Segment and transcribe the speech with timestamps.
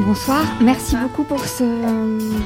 [0.00, 1.64] Bonsoir, merci beaucoup pour ce,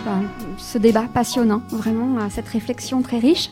[0.05, 0.23] ben,
[0.57, 3.51] ce débat passionnant, vraiment, cette réflexion très riche.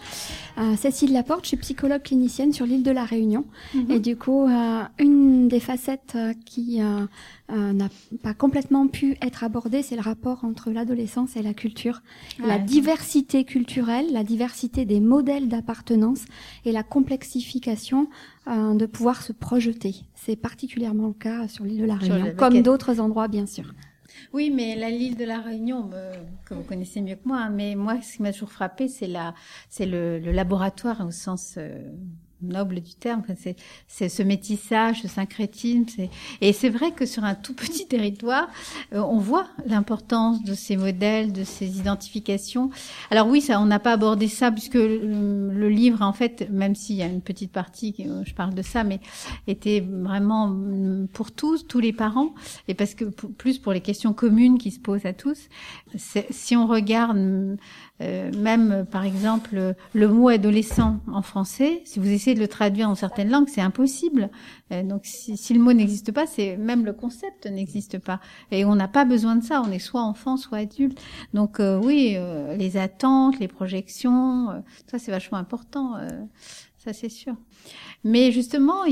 [0.58, 3.44] Euh, Cécile Laporte, je suis psychologue clinicienne sur l'île de la Réunion.
[3.74, 3.90] Mhm.
[3.90, 6.80] Et du coup, euh, une des facettes euh, qui
[7.48, 7.88] n'a
[8.22, 12.02] pas complètement pu être abordée, c'est le rapport entre l'adolescence et la culture.
[12.38, 16.24] La diversité culturelle, la diversité des modèles d'appartenance
[16.64, 18.08] et la complexification
[18.46, 19.96] de pouvoir se projeter.
[20.14, 23.74] C'est particulièrement le cas sur l'île de la Réunion, comme d'autres endroits, bien sûr.
[24.32, 25.90] Oui, mais la l'île de la Réunion,
[26.44, 29.34] que vous connaissez mieux que moi, mais moi, ce qui m'a toujours frappé, c'est la,
[29.68, 31.82] c'est le, laboratoire au sens euh,
[32.42, 33.22] noble du terme.
[33.88, 36.08] C'est, ce métissage, ce syncrétisme.
[36.40, 38.48] Et c'est vrai que sur un tout petit territoire,
[38.92, 42.70] euh, on voit l'importance de ces modèles, de ces identifications.
[43.10, 46.96] Alors oui, ça, on n'a pas abordé ça puisque le, livre, en fait, même s'il
[46.96, 49.00] y a une petite partie, euh, je parle de ça, mais
[49.46, 52.34] était vraiment mm, pour tous, tous les parents,
[52.68, 55.48] et parce que plus pour les questions communes qui se posent à tous.
[55.96, 57.16] Si on regarde
[58.00, 62.88] euh, même, par exemple, le mot adolescent en français, si vous essayez de le traduire
[62.88, 64.30] en certaines langues, c'est impossible.
[64.72, 68.20] Euh, donc, si, le mot n'existe pas, c'est même le concept n'existe pas.
[68.50, 69.62] Et on n'a pas besoin de ça.
[69.64, 71.00] On est soit enfant, soit adulte.
[71.34, 72.16] Donc, euh, oui,
[72.56, 75.94] les attentes, les projections, ça c'est vachement important.
[76.78, 77.34] ça c'est sûr.
[78.04, 78.84] Mais justement,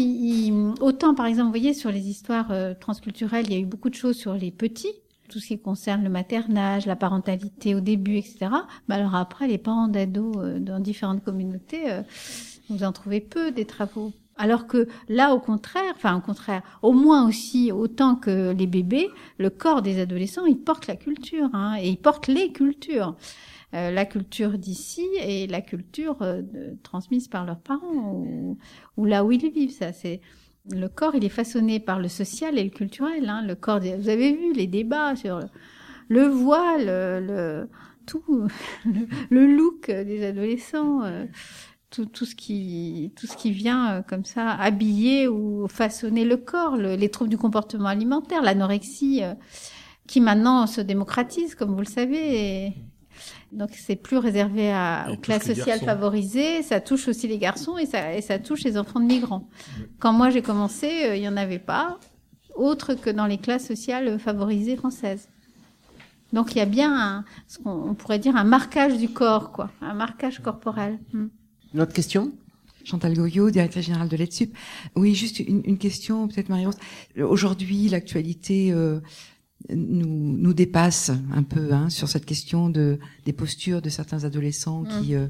[0.81, 3.95] autant par exemple, vous voyez, sur les histoires transculturelles, il y a eu beaucoup de
[3.95, 4.95] choses sur les petits
[5.29, 8.49] tout ce qui concerne le maternage, la parentalité au début, etc.
[8.89, 12.03] Mais alors après, les parents d'ados euh, dans différentes communautés, euh,
[12.69, 14.13] vous en trouvez peu des travaux.
[14.37, 19.09] Alors que là, au contraire, enfin au contraire, au moins aussi autant que les bébés,
[19.39, 23.17] le corps des adolescents, il porte la culture, hein, et il porte les cultures.
[23.75, 26.17] Euh, la culture d'ici et la culture
[26.83, 28.57] transmise par leurs parents ou,
[28.97, 29.73] ou, là où ils vivent.
[29.73, 30.21] Ça, c'est
[30.71, 33.29] le corps, il est façonné par le social et le culturel.
[33.29, 33.43] Hein.
[33.47, 35.41] Le corps, vous avez vu les débats sur
[36.09, 37.69] le, voile, le,
[38.07, 38.23] tout,
[39.31, 41.25] le, look des adolescents, euh,
[41.91, 46.37] tout, tout, ce qui, tout ce qui vient euh, comme ça habiller ou façonner le
[46.37, 49.35] corps, les troubles du comportement alimentaire, l'anorexie, euh,
[50.07, 52.67] qui maintenant se démocratise, comme vous le savez.
[52.67, 52.75] Et,
[53.53, 57.87] donc c'est plus réservé à, aux classes sociales favorisées, ça touche aussi les garçons et
[57.87, 59.49] ça, et ça touche les enfants de migrants.
[59.99, 61.99] Quand moi j'ai commencé, euh, il n'y en avait pas,
[62.55, 65.29] autre que dans les classes sociales favorisées françaises.
[66.33, 69.71] Donc il y a bien un, ce qu'on pourrait dire un marquage du corps, quoi,
[69.81, 70.99] un marquage corporel.
[71.13, 71.29] Hmm.
[71.75, 72.33] Une autre question?
[72.85, 74.55] Chantal Goyot, directrice générale de l'EDSUP.
[74.97, 76.79] Oui, juste une, une question, peut-être Marie-Rose.
[77.19, 79.01] Aujourd'hui, l'actualité euh,
[79.71, 84.85] nous, nous dépasse un peu hein, sur cette question de des postures de certains adolescents
[84.85, 85.17] qui mm.
[85.17, 85.27] euh,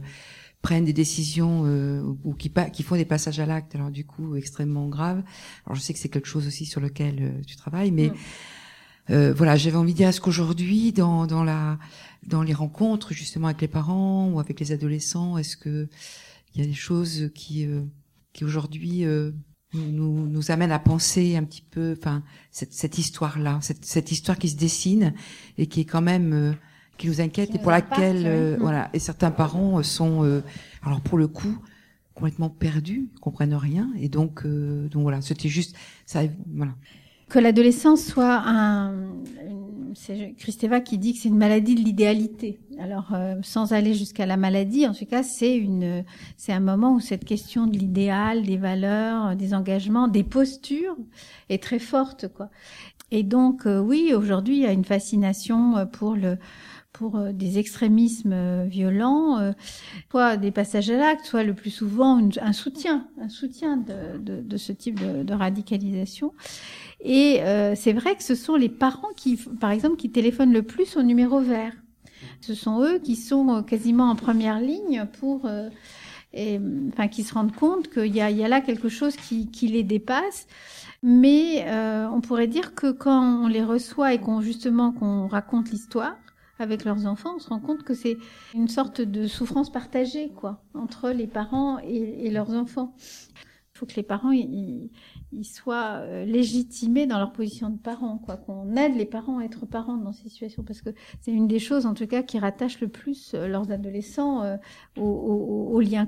[0.62, 4.36] prennent des décisions euh, ou qui, qui font des passages à l'acte, alors du coup
[4.36, 5.22] extrêmement graves.
[5.66, 8.12] Alors je sais que c'est quelque chose aussi sur lequel euh, tu travailles, mais
[9.08, 9.30] mm.
[9.32, 11.78] voilà, j'avais envie de dire est-ce qu'aujourd'hui dans dans la
[12.26, 15.88] dans les rencontres justement avec les parents ou avec les adolescents, est-ce que
[16.54, 17.66] il y a des choses qui
[18.32, 19.04] qui aujourd'hui
[19.74, 24.38] nous, nous amène à penser un petit peu, enfin, cette, cette histoire-là, cette, cette, histoire
[24.38, 25.14] qui se dessine
[25.58, 26.52] et qui est quand même, euh,
[26.96, 30.40] qui nous inquiète et pour laquelle, euh, voilà, et certains parents sont, euh,
[30.82, 31.58] alors pour le coup,
[32.14, 36.22] complètement perdus, comprennent rien, et donc, donc voilà, c'était juste, ça,
[36.52, 36.74] voilà.
[37.28, 39.12] Que l'adolescence soit un,
[39.94, 42.60] c'est Christeva qui dit que c'est une maladie de l'idéalité.
[42.78, 46.04] Alors, euh, sans aller jusqu'à la maladie, en tout cas, c'est une,
[46.36, 50.96] c'est un moment où cette question de l'idéal, des valeurs, des engagements, des postures
[51.48, 52.48] est très forte, quoi.
[53.10, 56.36] Et donc, euh, oui, aujourd'hui, il y a une fascination euh, pour le,
[56.98, 59.52] pour des extrémismes violents,
[60.10, 64.40] soit des passages à l'acte, soit le plus souvent un soutien, un soutien de, de,
[64.42, 66.32] de ce type de, de radicalisation.
[67.00, 70.62] Et euh, c'est vrai que ce sont les parents qui, par exemple, qui téléphonent le
[70.62, 71.72] plus au numéro vert.
[72.40, 75.68] Ce sont eux qui sont euh, quasiment en première ligne pour, euh,
[76.32, 76.58] et,
[76.92, 79.68] enfin, qui se rendent compte qu'il y a, y a là quelque chose qui, qui
[79.68, 80.46] les dépasse.
[81.04, 85.70] Mais euh, on pourrait dire que quand on les reçoit et qu'on justement qu'on raconte
[85.70, 86.16] l'histoire
[86.58, 88.18] avec leurs enfants, on se rend compte que c'est
[88.54, 92.94] une sorte de souffrance partagée, quoi, entre les parents et, leurs enfants.
[93.74, 94.90] Il faut que les parents ils,
[95.32, 99.44] ils soient euh, légitimés dans leur position de parents, quoi, qu'on aide les parents à
[99.44, 100.90] être parents dans ces situations, parce que
[101.20, 104.56] c'est une des choses, en tout cas, qui rattachent le plus euh, leurs adolescents euh,
[104.96, 106.06] au, au, au, lien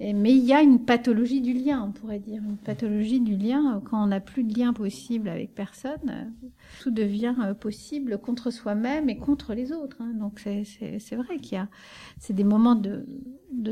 [0.00, 3.82] mais il y a une pathologie du lien, on pourrait dire, une pathologie du lien.
[3.84, 6.32] Quand on n'a plus de lien possible avec personne,
[6.80, 9.96] tout devient possible contre soi-même et contre les autres.
[10.00, 10.12] Hein.
[10.14, 11.68] Donc c'est vrai qu'il y a,
[12.18, 13.04] c'est des moments de,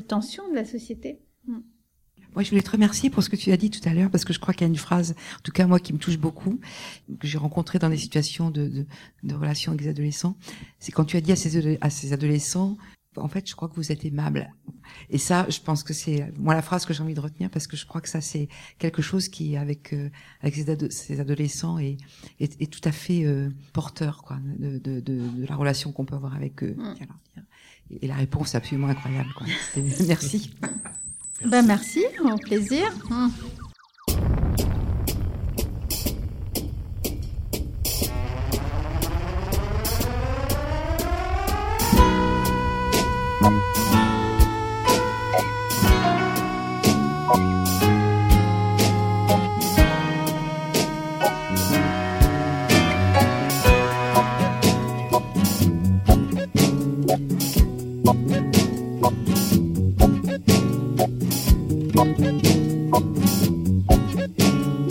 [0.01, 1.21] tension de la société.
[2.35, 4.27] Moi, je voulais te remercier pour ce que tu as dit tout à l'heure, parce
[4.27, 6.19] que je crois qu'il y a une phrase, en tout cas moi, qui me touche
[6.19, 6.61] beaucoup,
[7.19, 8.85] que j'ai rencontré dans des situations de,
[9.23, 10.37] relations avec des adolescents.
[10.79, 12.77] C'est quand tu as dit à ces, à ces adolescents,
[13.17, 14.53] en fait, je crois que vous êtes aimable.
[15.11, 17.67] Et ça, je pense que c'est moi la phrase que j'ai envie de retenir parce
[17.67, 18.49] que je crois que ça c'est
[18.79, 20.11] quelque chose qui avec euh,
[20.43, 20.55] avec
[20.91, 21.97] ces, adolescents est,
[22.41, 26.05] est, est, tout à fait euh, porteur quoi de, de, de, de la relation qu'on
[26.05, 26.77] peut avoir avec eux.
[26.77, 27.41] Mm.
[28.01, 29.31] Et la réponse est absolument incroyable.
[29.37, 29.47] Quoi.
[30.07, 30.55] Merci.
[31.45, 32.87] Ben merci, au plaisir.
[33.11, 33.29] Mm.